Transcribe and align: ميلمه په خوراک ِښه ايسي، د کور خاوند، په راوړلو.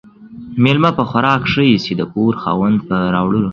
ميلمه 0.63 0.89
په 0.97 1.03
خوراک 1.09 1.41
ِښه 1.51 1.63
ايسي، 1.69 1.93
د 1.97 2.01
کور 2.13 2.33
خاوند، 2.43 2.77
په 2.87 2.95
راوړلو. 3.13 3.49